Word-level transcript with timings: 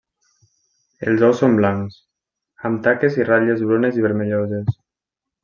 Els 1.11 1.25
ous 1.27 1.41
són 1.43 1.57
blancs, 1.59 1.97
amb 2.71 2.81
taques 2.89 3.19
i 3.21 3.29
ratlles 3.29 3.63
brunes 3.69 4.01
i 4.01 4.07
vermelloses. 4.09 4.75